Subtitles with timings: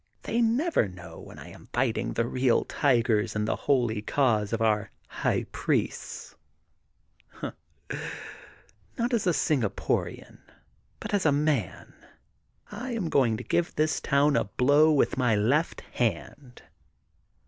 [0.23, 4.59] They never know when I am fighting the real tigers in the holy cause of
[4.59, 6.33] our High Priests.
[8.97, 10.39] Not as a Singaporian,
[10.99, 11.93] but as a man,
[12.71, 16.63] I am going to give this town a blow with my left hand.